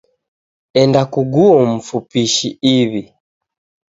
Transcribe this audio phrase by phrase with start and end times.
[0.81, 3.03] Enda kuguo mfu pishi iw'i